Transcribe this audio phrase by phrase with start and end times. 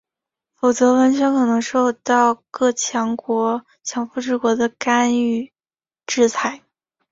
[0.55, 5.53] 否则完全可能受到各强富之国的干预
[6.07, 6.63] 制裁。